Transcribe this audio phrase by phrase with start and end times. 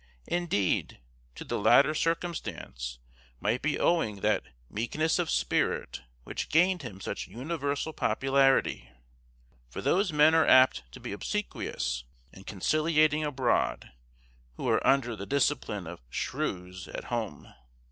[0.25, 0.99] Indeed,
[1.35, 2.97] to the latter circumstance
[3.39, 8.89] might be owing that meekness of spirit which gained him such universal popularity;
[9.69, 12.03] for those men are apt to be obsequious
[12.33, 13.91] and conciliating abroad,
[14.55, 17.53] who are under the discipline of shrews at home.